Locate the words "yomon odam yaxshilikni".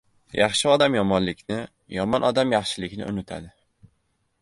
1.99-3.09